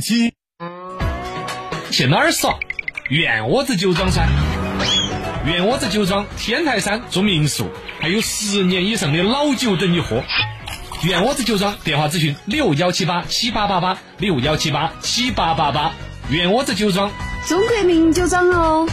[0.00, 0.34] 七，
[1.90, 2.58] 去哪儿耍？
[3.08, 4.26] 院窝子酒庄噻！
[5.46, 10.22] 院窝子酒庄天台山住民宿，还有十年以上的老酒等你喝。
[11.02, 15.92] 院窝子酒庄电话咨询六幺七八七八八八六幺七八七八八八。
[16.30, 17.10] 院窝子酒庄，
[17.46, 18.88] 中国名酒庄哦。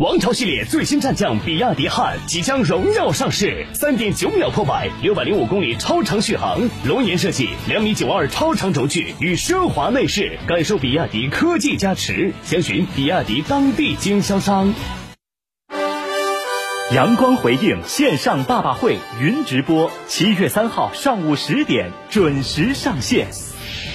[0.00, 12.32] 王朝系列最新战将比亚迪汉即将荣耀上市，三点九秒破百，六百零五公里超长续航，龙岩设计，两米九二超长轴距与奢华内饰，感受比亚迪科技加持。
[12.42, 14.72] 详询比亚迪当地经销商。
[16.92, 23.28] 阳光回应线上爸爸会云直播，七月三号上午十点准时上线。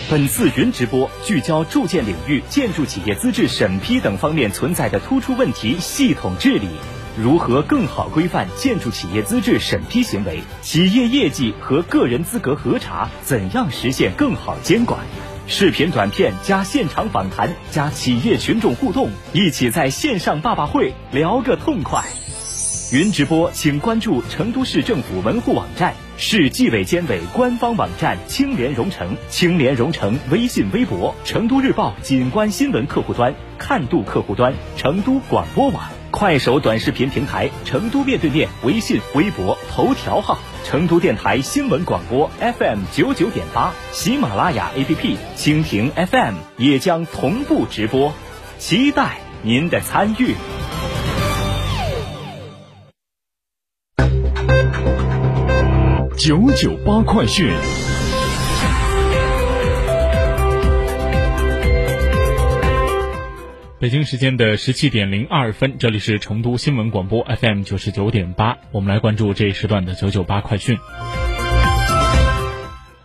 [0.10, 6.70] 本次云直播聚焦住建领域建筑企业资质审批等方面存在的突出问题系统治理，
[7.18, 10.40] 如何更好规范建筑企业资质审批行为？
[10.62, 15.02] 企业业绩和个人资格核查怎样实现更好监管？
[15.48, 22.06] 视频短片加现场访谈加企业群众互动，一起在线上爸爸会聊个痛快。
[22.96, 48.14] 云直播，请关注成都市政府门户网站、市纪委监委官方网站“青联蓉城”、青联蓉城微信、微博、成都日报景观新闻客户端、看度客户端、成都广播网、快手短视频平台、成都面对面微信、微博、头条号、成都电台新闻广播 FM 九九点八、喜马拉雅 APP、蜻蜓 FM 也将同步直播，
[48.58, 50.34] 期待您的参与。
[56.26, 57.48] 九九八快讯。
[63.80, 70.80] 北京时间的十七点零二分，这里是成都新闻广播 FM 九十九点八，我们来关注这一时段的九九八快讯。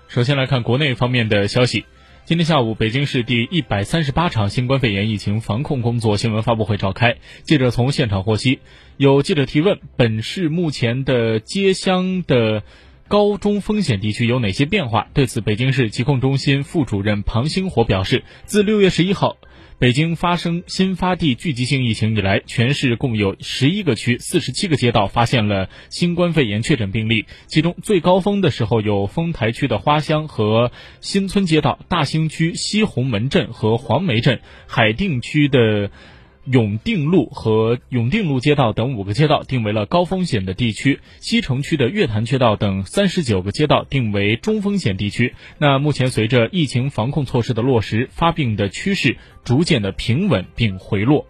[0.09, 1.85] 首先来看国内方面的消息。
[2.25, 7.17] 今天下午，北京市第一百三十八场新冠肺炎疫情防控工作新闻发布会召开。
[7.43, 8.61] 记者从现场获悉，
[8.97, 12.63] 有记者提问：本市目前的街乡的。
[13.11, 15.09] 高中风险地区有哪些变化？
[15.15, 19.37] 对此，北京市疾控中心副主任庞星火表示，自六月十一号
[19.81, 27.27] 北京发生新发地聚集性疫情以来，全市共有十一个区、四十七个街道发现了新冠肺炎确诊病例。
[27.49, 35.91] 其中最高峰的时候，有丰台区的花乡和新村街道、大兴区西红门镇和黄梅镇、海淀区的。
[36.51, 45.37] 永定路和永定路街道等五个街道定为了高风险的地区，西城区的月坛街道等三十九个街道定为中风险地区。
[45.59, 51.27] 那目前随着疫情防控措施的落实，发病的趋势逐渐的平稳并回落。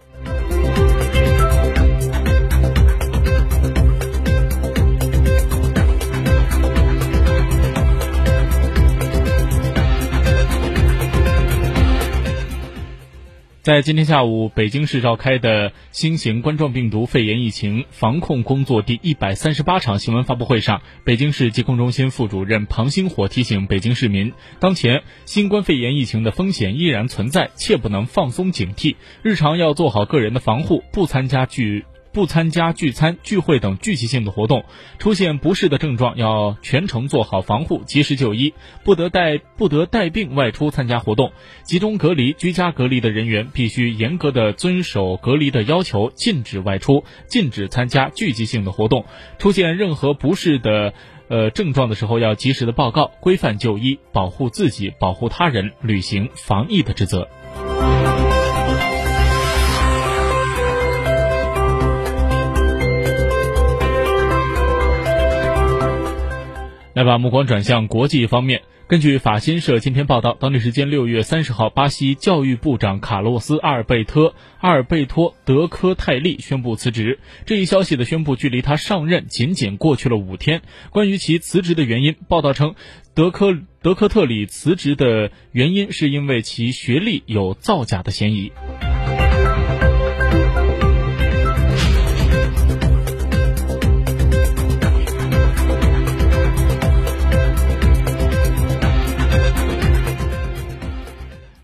[13.63, 31.85] 在今天下午，北京市召开的新型冠状病毒肺炎疫情防控工作第一百三十八场新闻发布会上，北京市疾控中心副主任庞星火提醒北京市民，当前新冠肺炎疫情的风险依然存在，切不能放松警惕，日常要做好个人的防护，不参加聚。
[32.13, 34.65] 不参加聚餐、聚会等聚集性的活动，
[34.99, 38.53] 出现不适的症状要全程做好防护，及时就医，
[38.85, 41.33] 不得带不得带病外出参加活动。
[41.63, 49.05] 集中隔离、居家隔离的人员必须严格的遵守隔离的要求，禁止外出，禁止参加聚集性的活动。
[49.39, 50.93] 出现任何不适的
[51.29, 57.29] 呃症状的时候，要及时的报告，规范就医，保护自己，保护他人，履行防疫的职责。
[67.01, 68.61] 来把目光转向国际方面。
[68.87, 74.21] 根据法新社今天报道，当地时间六月三十号，巴西教育部长卡洛斯·阿尔贝特·
[74.59, 77.19] 阿尔贝托·德科泰利宣布辞职。
[77.47, 80.61] 这一消息的宣布距离他上任仅仅过去了五天。
[80.91, 82.75] 关于其辞职的原因，报道称，
[83.15, 88.53] 德科德科特里辞职的原因是因为其学历有造假的嫌疑。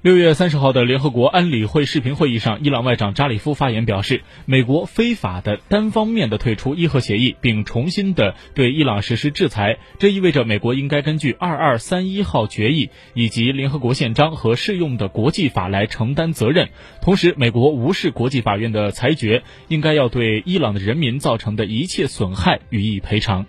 [0.07, 16.69] 六月三十号的联合国安理会视频会议上，伊朗外长扎里夫发言表示，美国非法的单方面的退出伊核协议，并重新的对伊朗实施制裁，这意味着美国应该根据二二三一号决议以及联合国宪章和适用的国际法来承担责任。
[17.03, 23.45] 同时，美国无视国际法院的裁决，应该要对伊朗的人民造成的一切损害予以赔偿。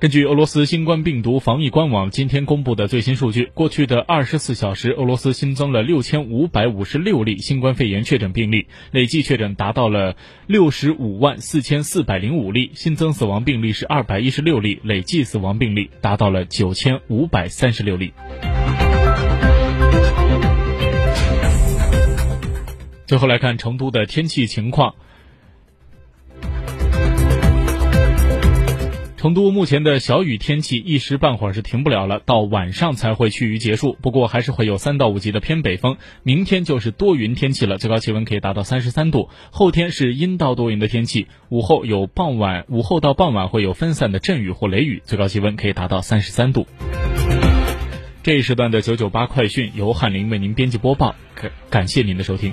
[0.00, 10.14] 根据俄罗斯新冠病毒防疫官网今天公布的最新数据，过去的二十四小时，俄罗斯新增了六千五百五十六例新冠肺炎确诊病例，累计确诊达到了
[10.46, 18.12] 六十五万四千四百零五例，新增死亡病例是二百一十六例，累计死亡病例达到了九千五百三十六例。
[23.08, 24.94] 最后来看成都的天气情况。
[29.18, 33.96] 成都目前的小雨天气一时半会儿是停不了了，到晚上才会趋于结束。
[34.00, 35.96] 不过还是会有三到五级的偏北风。
[36.22, 39.28] 明天就是多云天气了，最高气温可以达到三十三度。
[39.50, 46.68] 后天是阴到多云的天气，午后有傍晚，午后到傍晚会有分散的阵雨或雷雨，最高气温可以达到三十三度。
[48.22, 52.52] 这一时段的九九八快讯由翰林为您编辑播报，感感谢您的收听。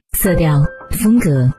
[0.17, 1.53] 色调、风格，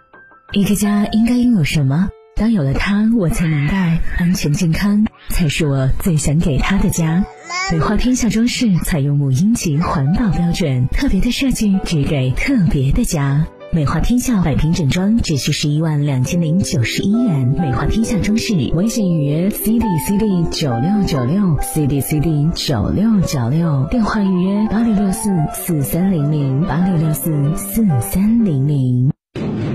[0.52, 2.08] 一个家应该拥有什么？
[2.36, 7.24] 当有了它，我才明白，安全健康才是我最想给他的家。
[7.72, 13.46] 美化天下装饰采用母婴级环保标准，特别的设计只给特别的家。
[13.74, 17.54] 美化天下百平整装只需十一万两千零九十一元。
[17.58, 29.10] 美化天下装饰微信预约 C D C D 九六九六 C D C D 九六九六，电话预约八六六四四三零零八六六四四三零零。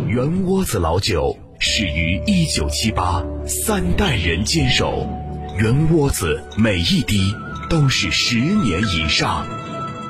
[0.08, 5.10] 圆窝子老酒始于一九七八，三代人坚守，
[5.58, 7.34] 圆窝子每一滴
[7.68, 9.48] 都是十年以上。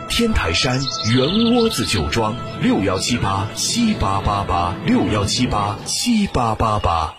[0.09, 0.81] 天台山
[1.13, 7.15] 圆窝子酒庄六幺七八七八八八六幺七八七八八八，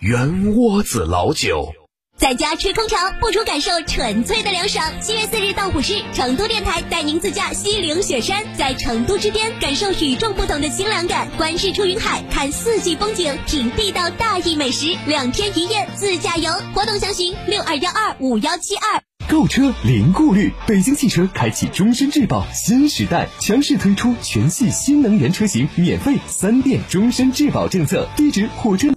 [0.00, 1.72] 圆窝子老酒。
[2.18, 4.84] 在家吹空调，不如感受纯粹的凉爽。
[5.00, 16.52] 七月四日到五日，成都电台带您自驾西岭雪山，在成都之巅感受与众不同的清凉感，观日出云海，看四季风景，品地道大邑美食，两天一夜自驾游。
[16.74, 19.02] 活动详询六二幺二五幺七二。
[19.28, 28.08] 购车零顾虑，北京汽车开启终身质保新时代，强势推出全系新能源车型免费三电终身质保政策。
[28.16, 28.88] 地址：火车。